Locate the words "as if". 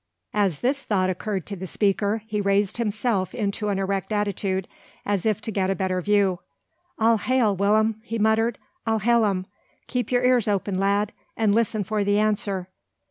5.05-5.41